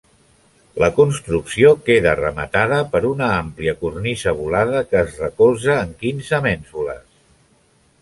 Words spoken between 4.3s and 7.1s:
volada que es recolza en quinze mènsules.